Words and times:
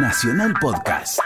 Nacional 0.00 0.54
Podcast. 0.60 1.18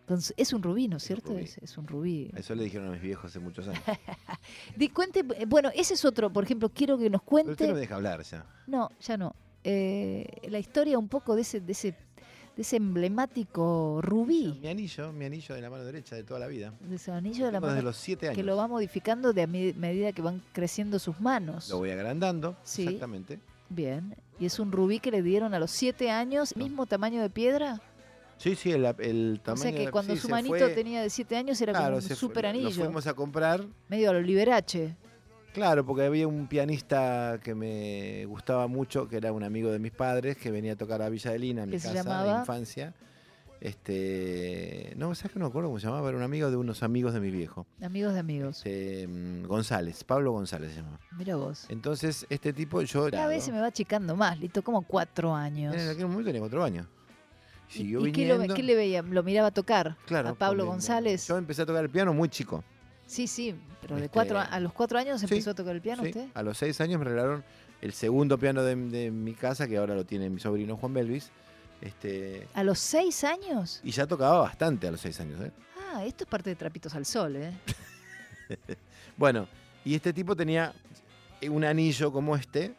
Entonces, 0.00 0.34
es 0.36 0.52
un 0.52 0.62
rubí, 0.62 0.88
¿no 0.88 0.98
es 0.98 1.02
cierto? 1.04 1.30
rubí. 1.30 1.42
Es, 1.42 1.58
es 1.58 1.78
un 1.78 1.86
rubí. 1.86 2.30
Eso 2.36 2.54
le 2.54 2.64
dijeron 2.64 2.88
a 2.88 2.90
mis 2.92 3.00
viejos 3.02 3.26
hace 3.30 3.38
muchos 3.40 3.66
años. 3.68 3.82
Di- 4.76 4.88
cuente, 4.90 5.24
eh, 5.36 5.46
bueno, 5.46 5.70
ese 5.74 5.94
es 5.94 6.04
otro, 6.04 6.30
por 6.32 6.44
ejemplo, 6.44 6.68
quiero 6.68 6.98
que 6.98 7.08
nos 7.10 7.22
Pero 7.22 7.36
usted 7.38 7.46
cuente. 7.46 7.66
no 7.68 7.74
me 7.74 7.80
deja 7.80 7.94
hablar 7.96 8.22
ya. 8.22 8.44
No, 8.66 8.90
ya 9.00 9.16
no. 9.16 9.34
Eh, 9.64 10.26
la 10.48 10.58
historia 10.58 10.98
un 10.98 11.08
poco 11.08 11.34
de 11.34 11.42
ese, 11.42 11.60
de 11.60 11.72
ese, 11.72 11.92
de 12.56 12.62
ese 12.62 12.76
emblemático 12.76 14.00
rubí, 14.02 14.58
Mi 14.60 14.68
anillo, 14.68 15.12
mi 15.12 15.24
anillo 15.24 15.54
de 15.54 15.60
la 15.62 15.70
mano 15.70 15.84
derecha 15.84 16.14
de 16.16 16.24
toda 16.24 16.40
la 16.40 16.46
vida. 16.48 16.72
de 16.80 16.96
ese 16.96 17.10
anillo 17.12 17.46
de 17.46 17.52
la 17.52 17.60
mano 17.60 17.72
desde 17.74 17.84
los 17.84 17.96
siete 17.96 18.26
años. 18.26 18.36
que 18.36 18.42
lo 18.42 18.56
va 18.56 18.68
modificando 18.68 19.32
de 19.32 19.42
a 19.42 19.46
medida 19.46 20.12
que 20.12 20.22
van 20.22 20.42
creciendo 20.52 20.98
sus 20.98 21.20
manos. 21.20 21.68
Lo 21.70 21.78
voy 21.78 21.90
agrandando, 21.90 22.56
Sí. 22.64 22.82
exactamente. 22.84 23.38
Bien. 23.70 24.14
Y 24.42 24.46
es 24.46 24.58
un 24.58 24.72
rubí 24.72 24.98
que 24.98 25.12
le 25.12 25.22
dieron 25.22 25.54
a 25.54 25.60
los 25.60 25.70
siete 25.70 26.10
años, 26.10 26.56
mismo 26.56 26.84
tamaño 26.86 27.22
de 27.22 27.30
piedra. 27.30 27.80
Sí, 28.38 28.56
sí, 28.56 28.72
el, 28.72 28.84
el 28.98 29.38
O 29.40 29.44
tamaño. 29.44 29.62
sea 29.62 29.72
que 29.72 29.88
cuando 29.92 30.14
sí, 30.16 30.20
su 30.20 30.28
manito 30.28 30.56
fue- 30.56 30.70
tenía 30.70 31.00
de 31.00 31.10
siete 31.10 31.36
años 31.36 31.60
era 31.60 31.72
claro, 31.72 31.94
como 31.98 32.08
un 32.08 32.16
super 32.16 32.42
Lo 32.42 32.50
anillo, 32.50 32.70
fuimos 32.84 33.06
a 33.06 33.14
comprar, 33.14 33.64
medio 33.88 34.10
a 34.10 34.14
lo 34.14 34.20
liberache. 34.20 34.96
claro, 35.54 35.86
porque 35.86 36.02
había 36.06 36.26
un 36.26 36.48
pianista 36.48 37.38
que 37.40 37.54
me 37.54 38.24
gustaba 38.26 38.66
mucho, 38.66 39.06
que 39.06 39.18
era 39.18 39.30
un 39.30 39.44
amigo 39.44 39.70
de 39.70 39.78
mis 39.78 39.92
padres, 39.92 40.36
que 40.36 40.50
venía 40.50 40.72
a 40.72 40.76
tocar 40.76 41.00
a 41.02 41.08
Villa 41.08 41.30
de 41.30 41.38
Lina, 41.38 41.62
en 41.62 41.68
mi 41.70 41.76
¿Qué 41.76 41.80
se 41.80 41.86
casa 41.94 42.02
llamaba? 42.02 42.32
de 42.34 42.40
infancia. 42.40 42.94
Este, 43.62 44.92
no, 44.96 45.14
¿sabes 45.14 45.32
que 45.32 45.38
no 45.38 45.44
me 45.44 45.50
acuerdo 45.50 45.68
cómo 45.68 45.78
se 45.78 45.86
llamaba? 45.86 46.08
Era 46.08 46.18
un 46.18 46.24
amigo 46.24 46.50
de 46.50 46.56
unos 46.56 46.82
amigos 46.82 47.14
de 47.14 47.20
mi 47.20 47.30
viejo. 47.30 47.64
Amigos 47.80 48.12
de 48.12 48.18
amigos. 48.18 48.56
Este, 48.56 49.06
mm, 49.06 49.46
González, 49.46 50.02
Pablo 50.02 50.32
González 50.32 50.70
se 50.72 50.78
llamaba. 50.78 50.98
Mira 51.16 51.36
vos. 51.36 51.66
Entonces, 51.68 52.26
este 52.28 52.52
tipo, 52.52 52.82
yo. 52.82 53.08
Cada 53.08 53.28
vez 53.28 53.44
se 53.44 53.52
me 53.52 53.60
va 53.60 53.68
achicando 53.68 54.16
más, 54.16 54.40
Lito, 54.40 54.64
como 54.64 54.82
cuatro 54.82 55.32
años. 55.32 55.76
En 55.76 55.88
aquel 55.88 56.08
momento 56.08 56.24
tenía 56.24 56.40
cuatro 56.40 56.64
años. 56.64 56.88
¿Y, 57.72 58.10
qué, 58.10 58.26
lo, 58.26 58.52
qué 58.52 58.64
le 58.64 58.74
veía? 58.74 59.00
¿Lo 59.00 59.22
miraba 59.22 59.52
tocar? 59.52 59.96
Claro, 60.06 60.30
a 60.30 60.34
Pablo 60.34 60.66
González. 60.66 61.28
Yo 61.28 61.38
empecé 61.38 61.62
a 61.62 61.66
tocar 61.66 61.84
el 61.84 61.90
piano 61.90 62.12
muy 62.12 62.28
chico. 62.28 62.64
Sí, 63.06 63.28
sí, 63.28 63.54
pero 63.80 63.94
de 63.94 64.06
Este, 64.06 64.12
cuatro, 64.12 64.40
a 64.40 64.42
a 64.42 64.58
los 64.58 64.72
cuatro 64.72 64.98
años 64.98 65.20
sí, 65.20 65.26
empezó 65.26 65.50
a 65.50 65.54
tocar 65.54 65.76
el 65.76 65.80
piano 65.82 66.02
Sí, 66.02 66.08
usted. 66.08 66.26
A 66.34 66.42
los 66.42 66.58
seis 66.58 66.80
años 66.80 66.98
me 66.98 67.04
regalaron 67.04 67.44
el 67.80 67.92
segundo 67.92 68.38
piano 68.38 68.64
de, 68.64 68.74
de 68.74 69.10
mi 69.12 69.34
casa, 69.34 69.68
que 69.68 69.76
ahora 69.78 69.94
lo 69.94 70.04
tiene 70.04 70.28
mi 70.30 70.40
sobrino 70.40 70.76
Juan 70.76 70.94
Belvis. 70.94 71.30
Este, 71.82 72.46
¿A 72.54 72.62
los 72.62 72.78
seis 72.78 73.24
años? 73.24 73.80
y 73.84 73.90
ya 73.90 74.06
tocaba 74.06 74.38
bastante 74.40 74.86
a 74.86 74.90
los 74.92 75.00
seis 75.00 75.18
años. 75.20 75.40
¿eh? 75.42 75.50
Ah, 75.92 76.04
esto 76.04 76.24
es 76.24 76.30
parte 76.30 76.48
de 76.48 76.56
Trapitos 76.56 76.94
al 76.94 77.04
Sol, 77.04 77.36
¿eh? 77.36 77.52
Bueno, 79.16 79.46
y 79.84 79.94
este 79.94 80.12
tipo 80.12 80.34
tenía 80.34 80.72
un 81.50 81.64
anillo 81.64 82.12
como 82.12 82.34
este. 82.36 82.74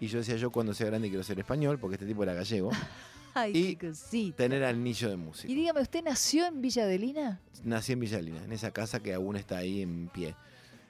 Y 0.00 0.06
yo 0.08 0.18
decía, 0.18 0.36
yo 0.36 0.50
cuando 0.50 0.72
sea 0.74 0.86
grande 0.86 1.08
quiero 1.08 1.22
ser 1.22 1.38
español, 1.38 1.78
porque 1.78 1.94
este 1.96 2.06
tipo 2.06 2.22
era 2.22 2.32
gallego. 2.34 2.70
Ay, 3.34 3.52
Y 3.54 3.76
qué 3.76 3.88
cosita. 3.88 4.36
tener 4.38 4.64
anillo 4.64 5.08
de 5.10 5.16
músico. 5.16 5.52
Y 5.52 5.54
dígame, 5.54 5.80
¿usted 5.82 6.02
nació 6.02 6.46
en 6.46 6.60
Villa 6.60 6.86
de 6.86 6.98
Lina? 6.98 7.40
Nací 7.62 7.92
en 7.92 8.00
Villalina, 8.00 8.42
en 8.42 8.52
esa 8.52 8.72
casa 8.72 9.00
que 9.00 9.14
aún 9.14 9.36
está 9.36 9.58
ahí 9.58 9.82
en 9.82 10.08
pie. 10.08 10.34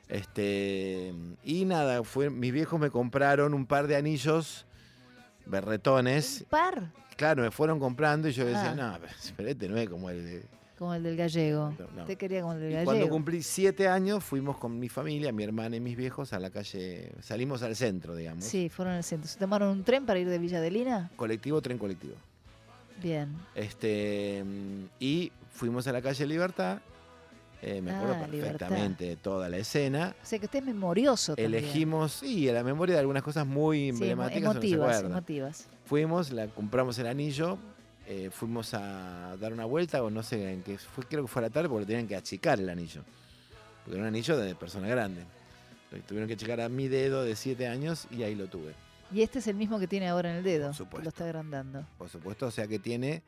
Este, 0.09 1.13
y 1.45 1.65
nada, 1.67 2.03
fue, 2.05 2.31
mis 2.31 2.53
viejos 2.53 2.81
me 2.81 2.91
compraron 2.91 3.53
un 3.55 3.67
par 3.67 3.87
de 3.87 3.97
anillos 3.97 4.65
berretones. 5.51 6.45
Par, 6.49 6.91
Claro, 7.17 7.43
me 7.43 7.51
fueron 7.51 7.79
comprando 7.79 8.29
y 8.29 8.33
yo 8.33 8.47
decía, 8.47 8.71
Ah. 8.71 8.75
no, 8.75 8.99
pero, 9.37 9.49
este 9.51 9.69
no 9.69 9.77
es 9.77 9.89
como 9.91 10.09
el 10.09 10.25
de... 10.25 10.43
como 10.79 10.95
el 10.95 11.03
del 11.03 11.17
gallego. 11.17 11.75
No, 11.79 11.87
no. 11.95 12.01
Usted 12.03 12.17
quería 12.17 12.41
como 12.41 12.55
el 12.55 12.61
del 12.61 12.71
Y 12.71 12.73
gallego. 12.73 12.91
cuando 12.93 13.09
cumplí 13.11 13.43
siete 13.43 13.89
años 13.89 14.25
fuimos 14.25 14.57
con 14.57 14.79
mi 14.79 14.89
familia, 14.89 15.31
mi 15.31 15.45
hermana 15.45 15.77
y 15.77 15.81
mis 15.81 15.97
viejos 15.99 16.33
a 16.33 16.39
la 16.41 16.49
calle, 16.49 17.13
salimos 17.21 17.63
al 17.63 17.77
centro, 17.77 18.17
digamos. 18.17 18.45
Sí, 18.45 18.71
fueron 18.71 18.95
al 18.95 19.05
centro. 19.05 19.29
¿Se 19.29 19.39
tomaron 19.39 19.69
un 19.69 19.85
tren 19.85 20.07
para 20.07 20.19
ir 20.19 20.29
de 20.31 20.39
Villa 20.39 20.63
de 20.63 20.71
Lina? 20.71 21.11
Colectivo, 21.17 21.61
tren 21.61 21.77
colectivo. 21.77 22.15
Bien. 23.03 23.35
Este, 23.55 24.43
y 24.99 25.31
fuimos 25.53 25.87
a 25.87 25.93
la 25.93 26.01
calle 26.01 26.27
Libertad, 26.27 26.79
eh, 27.63 27.81
me 27.83 27.91
acuerdo 27.93 28.15
Ah, 28.25 28.27
Libertad. 28.29 28.59
perfectamente 28.59 29.05
de 29.05 29.17
toda 29.17 29.49
la 29.49 29.59
escena. 29.59 30.15
O 30.23 30.27
sea 30.27 30.39
que 30.39 30.47
usted 30.47 30.61
es 30.61 30.65
memorioso 30.65 31.35
también. 31.37 31.55
Elegimos, 31.63 32.13
sí, 32.13 32.49
a 32.49 32.53
la 32.55 32.63
memoria 32.65 32.95
de 32.95 33.01
algunas 33.01 33.23
cosas 33.23 33.47
muy 33.47 33.79
Sí, 33.79 33.89
emblemáticas. 33.91 34.41
se 34.41 34.47
emotivas, 34.51 35.03
emotivas. 35.03 35.67
Fuimos, 35.85 36.31
la, 36.33 36.47
compramos 36.49 36.99
el 36.99 37.07
anillo, 37.07 37.59
eh, 38.07 38.31
fuimos 38.33 38.73
a 38.75 39.37
dar 39.39 39.53
una 39.53 39.65
vuelta, 39.67 40.03
o 40.03 40.11
no 40.11 40.23
sé 40.23 40.53
en 40.53 40.63
qué, 40.63 40.79
fue, 40.79 41.05
creo 41.05 41.23
que 41.23 41.29
fue 41.29 41.41
a 41.43 41.47
la 41.47 41.51
tarde 41.51 41.69
porque 41.69 41.83
lo 41.83 41.87
tenían 41.87 42.07
que 42.09 42.17
achicar 42.17 42.59
el 42.59 42.69
anillo. 42.71 43.03
Porque 43.85 43.97
era 43.99 44.03
un 44.03 44.09
anillo 44.09 44.37
de 44.39 44.55
persona 44.55 44.89
grande. 44.89 45.25
Lo 45.91 45.99
tuvieron 46.03 46.29
que 46.29 46.35
achicar 46.35 46.61
a 46.61 46.69
mi 46.69 46.89
dedo 46.89 47.25
de 47.25 47.35
7 47.37 47.67
años 47.67 48.07
y 48.11 48.23
ahí 48.23 48.35
lo 48.37 48.47
tuve, 48.47 48.75
Y 49.13 49.23
este 49.23 49.41
es 49.41 49.47
el 49.49 49.57
mismo 49.57 49.79
que 49.81 49.89
tiene 49.89 50.09
ahora 50.09 50.31
en 50.31 50.37
el 50.37 50.45
dedo. 50.45 50.67
Por 50.69 50.73
que 50.73 50.77
supuesto. 50.79 51.03
lo 51.05 51.09
está 51.09 51.25
agrandando. 51.25 51.85
por 51.99 52.09
supuesto. 52.09 52.47
O 52.47 52.51
sea 52.53 52.67
que 52.69 52.79
tiene, 52.79 53.23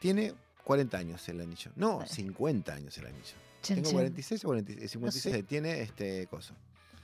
tiene 0.00 0.34
40 0.64 0.98
años 0.98 1.28
el 1.28 1.40
anillo. 1.40 1.70
No, 1.76 2.02
Eh. 2.02 2.06
50 2.08 2.74
años 2.74 2.98
el 2.98 3.06
anillo. 3.06 3.34
Chan, 3.62 3.76
Tengo 3.76 3.88
chan. 3.90 3.94
46 3.98 4.44
o 4.44 4.48
46, 4.48 4.90
56. 4.90 5.34
sé. 5.36 5.42
Tiene 5.42 5.80
este 5.82 6.26
coso. 6.28 6.54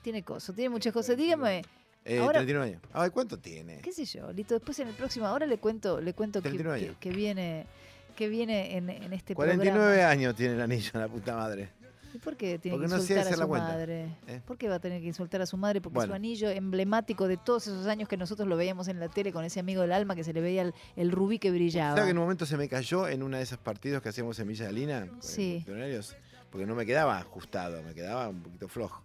Tiene 0.03 0.23
cosas, 0.23 0.55
tiene 0.55 0.71
muchas 0.71 0.93
cosas. 0.93 1.17
Dígame, 1.17 1.63
Eh, 2.09 2.21
Ahora- 2.21 2.39
39 2.39 2.69
años. 2.71 2.83
Ay, 2.93 3.11
¿cuánto 3.11 3.37
tiene? 3.37 3.81
qué 3.81 3.93
sé 3.93 4.05
yo, 4.05 4.33
Lito, 4.33 4.55
después 4.55 4.79
en 4.79 4.87
el 4.87 4.95
próximo, 4.95 5.27
ahora 5.27 5.45
le 5.45 5.59
cuento, 5.59 6.01
le 6.01 6.15
cuento 6.15 6.41
que, 6.41 6.51
39 6.51 6.79
que- 6.79 6.87
años. 6.87 6.97
que 7.01 7.11
viene, 7.11 7.67
que 8.15 8.29
viene 8.29 8.77
en, 8.77 8.89
en 8.91 9.13
este 9.13 9.35
49 9.35 9.77
programa. 9.89 10.09
años 10.11 10.37
tiene 10.37 10.55
el 10.55 10.61
anillo, 10.61 10.91
la 10.95 11.09
puta 11.09 11.35
madre. 11.35 11.69
¿Y 12.15 12.19
por 12.19 12.37
qué 12.37 12.59
tiene 12.61 12.77
Porque 12.79 12.87
que 12.87 12.95
no 12.95 13.01
insultar 13.03 13.19
a 13.19 13.29
hacer 13.29 13.37
su 13.39 13.49
madre? 13.49 14.17
¿Eh? 14.29 14.41
¿Por 14.47 14.57
qué 14.57 14.69
va 14.69 14.77
a 14.77 14.79
tener 14.79 15.01
que 15.03 15.09
insultar 15.09 15.43
a 15.43 15.47
su 15.47 15.57
madre? 15.57 15.81
Porque 15.81 15.97
Bueno. 15.97 16.13
su 16.13 16.15
anillo 16.15 16.49
emblemático 16.49 17.27
de 17.27 17.37
todos 17.37 17.67
esos 17.67 17.87
años 17.89 18.09
que 18.09 18.17
nosotros 18.17 18.47
lo 18.49 18.57
veíamos 18.57 18.87
en 18.89 19.01
la 19.01 19.09
tele 19.09 19.33
con 19.33 19.45
ese 19.45 19.59
amigo 19.59 19.83
del 19.83 19.91
alma 19.93 20.15
que 20.15 20.23
se 20.23 20.33
le 20.33 20.41
veía 20.41 20.63
el, 20.63 20.75
el 20.95 21.11
rubí 21.11 21.39
que 21.41 21.51
brillaba. 21.51 21.91
¿Sabes 21.91 22.05
que 22.05 22.11
en 22.13 22.19
un 22.19 22.23
momento 22.23 22.47
se 22.47 22.57
me 22.57 22.69
cayó 22.69 23.09
en 23.09 23.23
uno 23.25 23.37
de 23.37 23.43
esos 23.43 23.59
partidos 23.59 24.01
que 24.01 24.09
hacíamos 24.11 24.39
en 24.39 24.47
Villa 24.49 24.67
de 24.67 24.73
Lina? 24.73 25.07
con 25.09 25.21
Sí. 25.23 25.63
Pionerios? 25.67 26.17
Porque 26.51 26.67
no 26.67 26.75
me 26.75 26.87
quedaba 26.87 27.19
ajustado, 27.19 27.83
me 27.83 27.95
quedaba 27.95 28.29
un 28.29 28.41
poquito 28.43 28.69
flojo. 28.69 29.03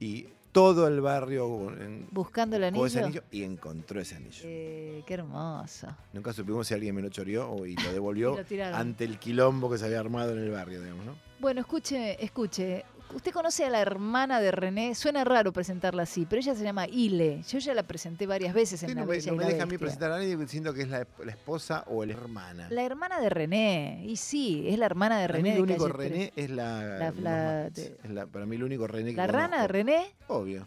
Y 0.00 0.28
todo 0.52 0.86
el 0.86 1.00
barrio 1.00 1.70
en- 1.80 2.06
Buscando 2.10 2.56
el 2.56 2.70
buscó 2.70 2.86
ese 2.86 3.00
anillo. 3.00 3.22
anillo 3.22 3.24
y 3.30 3.42
encontró 3.44 4.00
ese 4.00 4.16
anillo. 4.16 4.42
Eh, 4.44 5.02
qué 5.06 5.14
hermoso. 5.14 5.88
Nunca 6.12 6.32
supimos 6.32 6.66
si 6.66 6.74
alguien 6.74 6.94
me 6.94 7.02
lo 7.02 7.08
choreó 7.08 7.50
o, 7.50 7.66
y 7.66 7.74
lo 7.76 7.92
devolvió 7.92 8.34
Y 8.34 8.36
lo 8.38 8.44
tiraron. 8.44 8.78
ante 8.80 9.04
el 9.04 9.18
quilombo 9.18 9.70
que 9.70 9.78
se 9.78 9.84
había 9.86 10.00
armado 10.00 10.32
en 10.32 10.38
el 10.38 10.50
barrio, 10.50 10.80
digamos, 10.80 11.04
¿no? 11.06 11.14
Bueno, 11.40 11.60
escuche, 11.60 12.22
escuche. 12.24 12.84
Usted 13.14 13.32
conoce 13.32 13.64
a 13.64 13.70
la 13.70 13.80
hermana 13.80 14.40
de 14.40 14.50
René. 14.50 14.94
Suena 14.96 15.22
raro 15.24 15.52
presentarla 15.52 16.02
así, 16.02 16.26
pero 16.26 16.40
ella 16.40 16.54
se 16.54 16.64
llama 16.64 16.86
Ile. 16.88 17.42
Yo 17.48 17.58
ya 17.60 17.72
la 17.72 17.84
presenté 17.84 18.26
varias 18.26 18.52
veces 18.52 18.82
en 18.82 18.88
Sí, 18.90 18.94
La 18.96 19.02
no 19.02 19.06
me, 19.06 19.18
no 19.18 19.36
me 19.36 19.44
deja 19.44 19.62
a 19.62 19.66
mí 19.66 19.78
presentar 19.78 20.10
a 20.12 20.16
nadie 20.18 20.36
diciendo 20.36 20.74
que 20.74 20.82
es 20.82 20.88
la, 20.88 21.06
la 21.24 21.30
esposa 21.30 21.84
o 21.86 22.04
la 22.04 22.12
hermana. 22.12 22.66
La 22.70 22.82
hermana 22.82 23.20
de 23.20 23.30
René. 23.30 24.02
Y 24.04 24.16
sí, 24.16 24.64
es 24.66 24.78
la 24.78 24.86
hermana 24.86 25.20
de 25.20 25.26
para 25.28 25.36
René 25.36 25.50
mí 25.50 25.56
el 25.56 25.62
único. 25.62 25.88
René 25.88 26.32
es 26.34 26.50
la, 26.50 26.82
La- 26.98 27.12
más- 27.12 27.20
la 27.22 27.70
de- 27.70 27.98
es 28.02 28.10
la- 28.10 28.26
Para 28.26 28.46
mí 28.46 28.56
el 28.56 28.64
único 28.64 28.86
René 28.88 29.10
que 29.12 29.16
¿La 29.16 29.26
rana 29.28 29.62
de. 29.62 29.68
René? 29.68 30.14
Obvio. 30.26 30.66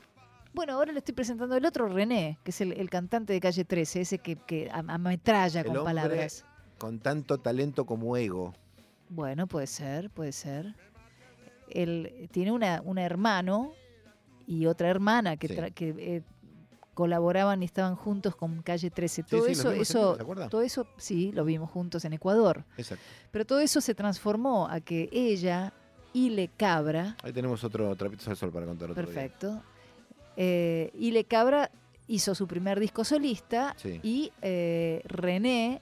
Bueno, 0.53 0.73
ahora 0.73 0.91
le 0.93 0.99
estoy 0.99 1.13
presentando 1.13 1.55
el 1.55 1.65
otro 1.65 1.87
René, 1.89 2.39
que 2.43 2.51
es 2.51 2.61
el, 2.61 2.71
el 2.71 2.89
cantante 2.89 3.33
de 3.33 3.39
calle 3.41 3.65
13, 3.65 4.01
ese 4.01 4.17
que, 4.19 4.37
que 4.37 4.69
am- 4.71 4.89
ametralla 4.89 5.63
con 5.65 5.83
palabras. 5.83 6.45
Con 6.77 6.99
tanto 6.99 7.37
talento 7.39 7.85
como 7.85 8.15
ego. 8.17 8.53
Bueno, 9.09 9.47
puede 9.47 9.67
ser, 9.67 10.09
puede 10.09 10.31
ser. 10.31 10.73
Él 11.69 12.29
tiene 12.31 12.51
una, 12.51 12.81
un 12.83 12.97
hermano 12.97 13.73
y 14.45 14.65
otra 14.65 14.89
hermana 14.89 15.37
que, 15.37 15.47
Sí. 15.47 15.53
tra- 15.55 15.73
que 15.73 15.89
eh, 15.97 16.21
colaboraban 16.93 17.61
y 17.61 17.65
estaban 17.65 17.95
juntos 17.95 18.35
con 18.35 18.61
Calle 18.63 18.89
13. 18.89 19.23
Todo 19.23 19.45
sí, 19.45 19.51
eso, 19.51 20.17
todo 20.49 20.61
eso, 20.63 20.87
sí, 20.97 21.31
lo 21.31 21.45
vimos 21.45 21.69
juntos 21.69 22.03
en 22.05 22.13
Ecuador. 22.13 22.63
Exacto. 22.77 23.03
Pero 23.31 23.45
todo 23.45 23.59
eso 23.59 23.81
se 23.81 23.93
transformó 23.93 24.67
a 24.67 24.79
que 24.79 25.09
ella, 25.11 25.73
Ile 26.13 26.49
Cabra, 26.57 27.15
Ahí 27.21 27.33
tenemos 27.33 27.63
otro 27.63 27.95
trapito 27.95 28.29
al 28.29 28.35
sol 28.37 28.51
para 28.51 28.65
contar 28.65 28.89
otro 28.89 29.03
día. 29.03 29.13
perfecto, 29.13 29.61
eh, 30.37 30.91
Ile 30.95 31.23
Cabra 31.25 31.69
hizo 32.07 32.33
su 32.33 32.47
primer 32.47 32.79
disco 32.79 33.03
solista 33.03 33.75
y 34.01 34.31
eh, 34.41 35.01
René 35.05 35.81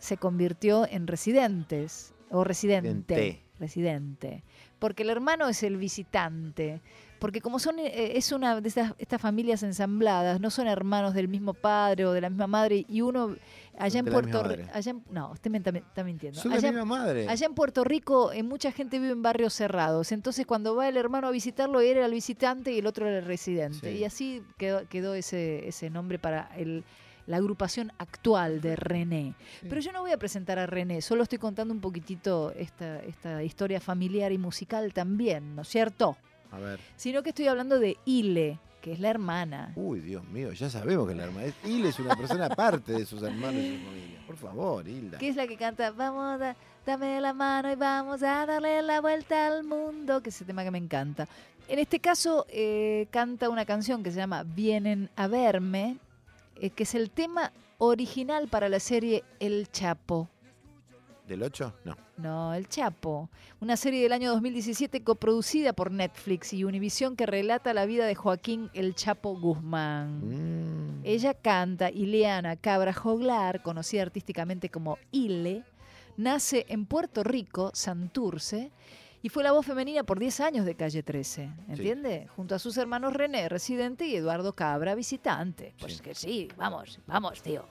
se 0.00 0.16
convirtió 0.16 0.88
en 0.88 1.06
residentes 1.06 2.14
o 2.30 2.42
residente. 2.42 3.14
Residente. 3.14 3.42
Residente. 3.62 4.42
Porque 4.78 5.02
el 5.04 5.10
hermano 5.10 5.48
es 5.48 5.62
el 5.62 5.76
visitante. 5.76 6.80
Porque 7.18 7.40
como 7.40 7.60
son 7.60 7.78
eh, 7.78 8.16
es 8.16 8.32
una 8.32 8.60
de 8.60 8.68
estas, 8.68 8.94
estas 8.98 9.20
familias 9.20 9.62
ensambladas, 9.62 10.40
no 10.40 10.50
son 10.50 10.66
hermanos 10.66 11.14
del 11.14 11.28
mismo 11.28 11.54
padre 11.54 12.04
o 12.04 12.12
de 12.12 12.20
la 12.20 12.28
misma 12.28 12.48
madre, 12.48 12.84
y 12.88 13.00
uno 13.00 13.36
allá 13.78 14.00
en 14.00 14.06
Puerto 14.06 14.42
Rico. 14.42 14.64
madre. 14.74 14.94
No, 15.10 15.30
usted 15.30 15.48
me 15.50 15.58
está, 15.58 16.02
mintiendo. 16.02 16.40
Son 16.40 16.50
de 16.50 16.56
la 16.60 16.68
Allá, 16.68 16.72
misma 16.72 16.84
madre. 16.84 17.28
allá 17.28 17.46
en 17.46 17.54
Puerto 17.54 17.84
Rico 17.84 18.32
eh, 18.32 18.42
mucha 18.42 18.72
gente 18.72 18.98
vive 18.98 19.12
en 19.12 19.22
barrios 19.22 19.54
cerrados. 19.54 20.10
Entonces 20.10 20.46
cuando 20.46 20.74
va 20.74 20.88
el 20.88 20.96
hermano 20.96 21.28
a 21.28 21.30
visitarlo, 21.30 21.80
él 21.80 21.96
era 21.96 22.06
el 22.06 22.12
visitante 22.12 22.72
y 22.72 22.78
el 22.80 22.86
otro 22.88 23.06
era 23.06 23.18
el 23.20 23.24
residente. 23.24 23.92
Sí. 23.92 23.98
Y 23.98 24.04
así 24.04 24.42
quedó, 24.58 24.88
quedó 24.88 25.14
ese, 25.14 25.68
ese 25.68 25.90
nombre 25.90 26.18
para 26.18 26.50
el, 26.56 26.82
la 27.26 27.36
agrupación 27.38 27.92
actual 27.98 28.60
de 28.60 28.76
René. 28.76 29.34
Sí. 29.60 29.66
Pero 29.68 29.80
yo 29.80 29.92
no 29.92 30.00
voy 30.00 30.12
a 30.12 30.18
presentar 30.18 30.58
a 30.58 30.66
René, 30.66 31.02
solo 31.02 31.22
estoy 31.22 31.38
contando 31.38 31.72
un 31.72 31.80
poquitito 31.80 32.52
esta, 32.52 33.00
esta 33.02 33.42
historia 33.42 33.80
familiar 33.80 34.32
y 34.32 34.38
musical 34.38 34.92
también, 34.92 35.56
¿no 35.56 35.62
es 35.62 35.68
cierto? 35.68 36.16
A 36.50 36.58
ver. 36.58 36.80
Sino 36.96 37.22
que 37.22 37.30
estoy 37.30 37.48
hablando 37.48 37.78
de 37.78 37.96
Ile, 38.04 38.58
que 38.82 38.92
es 38.92 39.00
la 39.00 39.08
hermana. 39.08 39.72
Uy, 39.76 40.00
Dios 40.00 40.24
mío, 40.24 40.52
ya 40.52 40.68
sabemos 40.68 41.08
que 41.08 41.14
la 41.14 41.24
hermana 41.24 41.46
es. 41.46 41.54
Ile 41.64 41.88
es 41.88 41.98
una 41.98 42.16
persona 42.16 42.46
aparte 42.46 42.92
de 42.92 43.06
sus 43.06 43.22
hermanos 43.22 43.62
y 43.62 43.78
su 43.78 43.84
familia. 43.84 44.18
Por 44.26 44.36
favor, 44.36 44.86
Hilda. 44.86 45.18
Que 45.18 45.28
es 45.28 45.36
la 45.36 45.46
que 45.46 45.56
canta, 45.56 45.92
vamos 45.92 46.42
a, 46.42 46.56
dame 46.84 47.20
la 47.20 47.32
mano 47.32 47.72
y 47.72 47.76
vamos 47.76 48.22
a 48.22 48.44
darle 48.44 48.82
la 48.82 49.00
vuelta 49.00 49.46
al 49.46 49.64
mundo, 49.64 50.20
que 50.20 50.28
es 50.28 50.36
ese 50.36 50.44
tema 50.44 50.64
que 50.64 50.70
me 50.70 50.78
encanta. 50.78 51.26
En 51.68 51.78
este 51.78 52.00
caso 52.00 52.44
eh, 52.48 53.06
canta 53.10 53.48
una 53.48 53.64
canción 53.64 54.02
que 54.02 54.10
se 54.10 54.16
llama 54.16 54.42
Vienen 54.42 55.08
a 55.16 55.28
verme, 55.28 55.98
eh, 56.56 56.70
que 56.70 56.82
es 56.84 56.94
el 56.94 57.10
tema 57.10 57.52
original 57.78 58.48
para 58.48 58.68
la 58.68 58.80
serie 58.80 59.24
El 59.40 59.70
Chapo. 59.70 60.28
¿Del 61.26 61.42
8? 61.42 61.74
No. 61.84 61.96
No, 62.16 62.54
El 62.54 62.68
Chapo. 62.68 63.30
Una 63.60 63.76
serie 63.76 64.02
del 64.02 64.12
año 64.12 64.30
2017 64.32 65.02
coproducida 65.02 65.72
por 65.72 65.90
Netflix 65.90 66.52
y 66.52 66.64
Univision 66.64 67.16
que 67.16 67.26
relata 67.26 67.74
la 67.74 67.86
vida 67.86 68.06
de 68.06 68.14
Joaquín 68.14 68.70
El 68.74 68.94
Chapo 68.94 69.36
Guzmán. 69.38 70.20
Mm. 70.20 71.00
Ella 71.04 71.34
canta 71.34 71.90
Ileana 71.90 72.56
Cabra 72.56 72.92
Joglar, 72.92 73.62
conocida 73.62 74.02
artísticamente 74.02 74.68
como 74.68 74.98
Ile, 75.10 75.64
nace 76.16 76.66
en 76.68 76.86
Puerto 76.86 77.24
Rico, 77.24 77.70
Santurce, 77.74 78.70
y 79.22 79.28
fue 79.28 79.42
la 79.44 79.52
voz 79.52 79.64
femenina 79.64 80.02
por 80.02 80.18
10 80.18 80.40
años 80.40 80.66
de 80.66 80.74
Calle 80.74 81.02
13, 81.02 81.48
¿entiende? 81.68 82.26
Junto 82.36 82.54
a 82.54 82.58
sus 82.58 82.76
hermanos 82.76 83.12
René, 83.14 83.48
residente, 83.48 84.06
y 84.06 84.16
Eduardo 84.16 84.52
Cabra, 84.52 84.94
visitante. 84.94 85.74
Pues 85.78 85.96
Sí. 85.98 86.02
que 86.02 86.14
sí, 86.14 86.48
vamos, 86.56 86.98
vamos, 87.06 87.40
tío. 87.42 87.64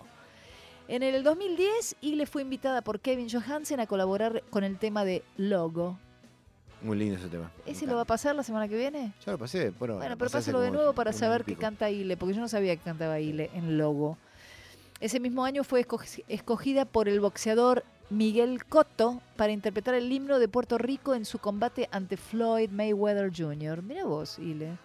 En 0.87 1.03
el 1.03 1.23
2010, 1.23 1.95
Ile 2.01 2.25
fue 2.25 2.41
invitada 2.41 2.81
por 2.81 2.99
Kevin 2.99 3.29
Johansen 3.29 3.79
a 3.79 3.87
colaborar 3.87 4.43
con 4.49 4.63
el 4.63 4.77
tema 4.77 5.05
de 5.05 5.23
Logo. 5.37 5.97
Muy 6.81 6.97
lindo 6.97 7.15
ese 7.17 7.27
tema. 7.29 7.51
¿Ese 7.65 7.85
lo 7.85 7.95
va 7.95 8.01
a 8.01 8.05
pasar 8.05 8.35
la 8.35 8.41
semana 8.43 8.67
que 8.67 8.75
viene? 8.75 9.13
Ya 9.25 9.31
lo 9.33 9.37
pasé, 9.37 9.69
bueno. 9.69 9.97
Bueno, 9.97 10.17
pero 10.17 10.31
pásalo 10.31 10.59
de 10.61 10.71
nuevo 10.71 10.93
para 10.93 11.13
saber 11.13 11.43
que 11.45 11.55
canta 11.55 11.89
Ile, 11.91 12.17
porque 12.17 12.33
yo 12.33 12.41
no 12.41 12.47
sabía 12.47 12.75
que 12.75 12.81
cantaba 12.81 13.19
Ile 13.19 13.51
en 13.53 13.77
Logo. 13.77 14.17
Ese 14.99 15.19
mismo 15.19 15.45
año 15.45 15.63
fue 15.63 15.85
esco- 15.85 16.23
escogida 16.27 16.85
por 16.85 17.07
el 17.07 17.19
boxeador 17.19 17.83
Miguel 18.11 18.65
Cotto 18.65 19.21
para 19.37 19.53
interpretar 19.53 19.95
el 19.95 20.11
himno 20.11 20.37
de 20.37 20.49
Puerto 20.49 20.77
Rico 20.77 21.15
en 21.15 21.23
su 21.23 21.39
combate 21.39 21.87
ante 21.93 22.17
Floyd 22.17 22.69
Mayweather 22.69 23.31
Jr. 23.33 23.81
Mira 23.81 24.03
vos, 24.03 24.37
Ile. 24.37 24.77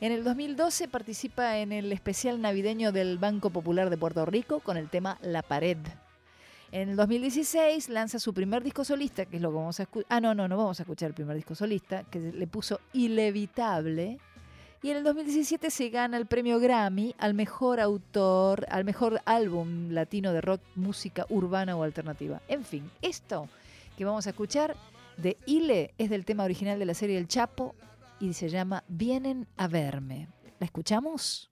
En 0.00 0.10
el 0.10 0.24
2012 0.24 0.88
participa 0.88 1.58
en 1.58 1.70
el 1.70 1.92
especial 1.92 2.40
navideño 2.40 2.92
del 2.92 3.18
Banco 3.18 3.50
Popular 3.50 3.90
de 3.90 3.98
Puerto 3.98 4.24
Rico 4.24 4.60
con 4.60 4.78
el 4.78 4.88
tema 4.88 5.18
La 5.20 5.42
Pared. 5.42 5.76
En 6.72 6.88
el 6.88 6.96
2016 6.96 7.90
lanza 7.90 8.18
su 8.18 8.32
primer 8.32 8.62
disco 8.62 8.86
solista, 8.86 9.26
que 9.26 9.36
es 9.36 9.42
lo 9.42 9.50
que 9.50 9.56
vamos 9.56 9.78
a 9.78 9.82
escuchar. 9.82 10.06
Ah, 10.08 10.22
no, 10.22 10.34
no, 10.34 10.48
no 10.48 10.56
vamos 10.56 10.80
a 10.80 10.84
escuchar 10.84 11.08
el 11.08 11.14
primer 11.14 11.36
disco 11.36 11.54
solista, 11.54 12.04
que 12.04 12.18
le 12.18 12.46
puso 12.46 12.80
Ilevitable. 12.94 14.18
Y 14.82 14.90
en 14.90 14.98
el 14.98 15.04
2017 15.04 15.70
se 15.70 15.88
gana 15.88 16.16
el 16.16 16.26
premio 16.26 16.60
Grammy 16.60 17.14
al 17.18 17.34
mejor 17.34 17.80
autor, 17.80 18.66
al 18.70 18.84
mejor 18.84 19.20
álbum 19.24 19.90
latino 19.90 20.32
de 20.32 20.40
rock, 20.40 20.60
música 20.74 21.26
urbana 21.28 21.76
o 21.76 21.82
alternativa. 21.82 22.40
En 22.48 22.64
fin, 22.64 22.90
esto 23.02 23.48
que 23.96 24.04
vamos 24.04 24.26
a 24.26 24.30
escuchar 24.30 24.76
de 25.16 25.38
Ile 25.46 25.94
es 25.98 26.10
del 26.10 26.24
tema 26.24 26.44
original 26.44 26.78
de 26.78 26.84
la 26.84 26.94
serie 26.94 27.18
El 27.18 27.28
Chapo 27.28 27.74
y 28.20 28.34
se 28.34 28.48
llama 28.48 28.84
Vienen 28.88 29.46
a 29.56 29.66
verme. 29.66 30.28
¿La 30.58 30.66
escuchamos? 30.66 31.50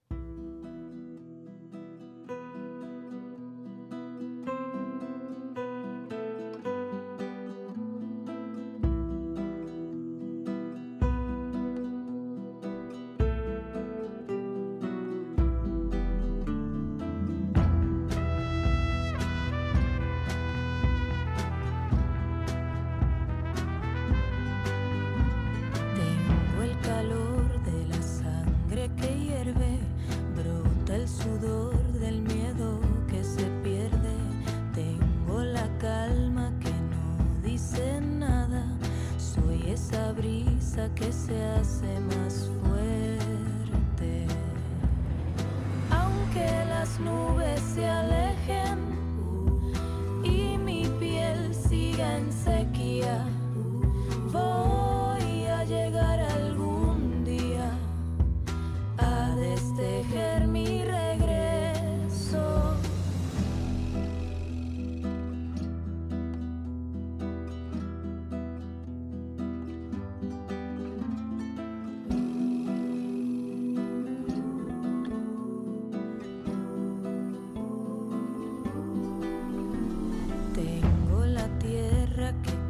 directly 82.25 82.64